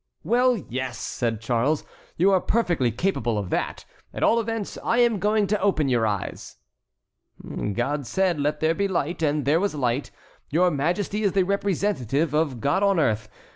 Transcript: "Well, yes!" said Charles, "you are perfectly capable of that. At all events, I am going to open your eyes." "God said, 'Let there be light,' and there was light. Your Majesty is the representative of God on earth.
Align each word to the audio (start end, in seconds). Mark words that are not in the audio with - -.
"Well, 0.23 0.57
yes!" 0.57 0.97
said 0.97 1.41
Charles, 1.41 1.83
"you 2.17 2.31
are 2.31 2.41
perfectly 2.41 2.91
capable 2.91 3.37
of 3.37 3.51
that. 3.51 3.85
At 4.15 4.23
all 4.23 4.39
events, 4.39 4.79
I 4.83 4.97
am 4.97 5.19
going 5.19 5.45
to 5.45 5.61
open 5.61 5.89
your 5.89 6.07
eyes." 6.07 6.57
"God 7.73 8.07
said, 8.07 8.39
'Let 8.39 8.61
there 8.61 8.73
be 8.73 8.87
light,' 8.87 9.21
and 9.21 9.45
there 9.45 9.59
was 9.59 9.75
light. 9.75 10.09
Your 10.49 10.71
Majesty 10.71 11.21
is 11.21 11.33
the 11.33 11.43
representative 11.43 12.33
of 12.33 12.59
God 12.59 12.81
on 12.81 12.99
earth. 12.99 13.29